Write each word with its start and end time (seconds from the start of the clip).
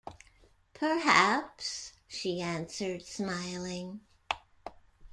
“Perhaps,” 0.73 1.93
she 2.07 2.41
answered, 2.41 3.05
smiling. 3.05 3.99